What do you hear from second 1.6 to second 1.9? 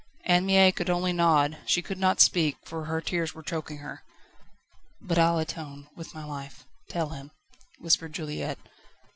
she